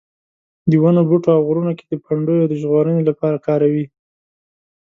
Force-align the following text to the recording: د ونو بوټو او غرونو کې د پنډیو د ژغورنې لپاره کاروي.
د 0.69 0.71
ونو 0.81 1.01
بوټو 1.09 1.29
او 1.35 1.41
غرونو 1.47 1.71
کې 1.77 1.85
د 1.87 1.93
پنډیو 2.03 2.49
د 2.49 2.53
ژغورنې 2.61 3.01
لپاره 3.09 3.37
کاروي. 3.47 3.85